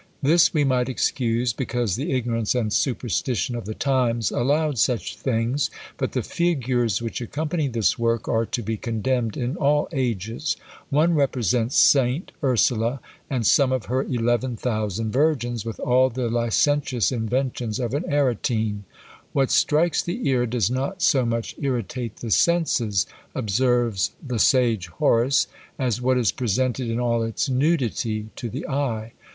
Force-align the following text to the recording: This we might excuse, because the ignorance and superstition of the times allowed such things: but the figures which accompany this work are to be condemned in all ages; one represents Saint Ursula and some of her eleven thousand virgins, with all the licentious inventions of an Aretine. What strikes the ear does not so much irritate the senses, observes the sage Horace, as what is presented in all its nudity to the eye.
This 0.23 0.51
we 0.51 0.63
might 0.63 0.89
excuse, 0.89 1.53
because 1.53 1.95
the 1.95 2.11
ignorance 2.11 2.55
and 2.55 2.73
superstition 2.73 3.55
of 3.55 3.65
the 3.65 3.75
times 3.75 4.31
allowed 4.31 4.79
such 4.79 5.15
things: 5.15 5.69
but 5.97 6.13
the 6.13 6.23
figures 6.23 7.03
which 7.03 7.21
accompany 7.21 7.67
this 7.67 7.99
work 7.99 8.27
are 8.27 8.47
to 8.47 8.63
be 8.63 8.77
condemned 8.77 9.37
in 9.37 9.55
all 9.55 9.87
ages; 9.91 10.57
one 10.89 11.13
represents 11.13 11.75
Saint 11.77 12.31
Ursula 12.43 12.99
and 13.29 13.45
some 13.45 13.71
of 13.71 13.85
her 13.85 14.01
eleven 14.01 14.55
thousand 14.57 15.11
virgins, 15.11 15.65
with 15.65 15.79
all 15.79 16.09
the 16.09 16.29
licentious 16.29 17.11
inventions 17.11 17.79
of 17.79 17.93
an 17.93 18.11
Aretine. 18.11 18.85
What 19.33 19.51
strikes 19.51 20.01
the 20.01 20.27
ear 20.27 20.47
does 20.47 20.71
not 20.71 21.03
so 21.03 21.27
much 21.27 21.53
irritate 21.61 22.15
the 22.15 22.31
senses, 22.31 23.05
observes 23.35 24.13
the 24.25 24.39
sage 24.39 24.87
Horace, 24.87 25.45
as 25.77 26.01
what 26.01 26.17
is 26.17 26.31
presented 26.31 26.89
in 26.89 26.99
all 26.99 27.21
its 27.21 27.49
nudity 27.49 28.29
to 28.37 28.49
the 28.49 28.67
eye. 28.67 29.11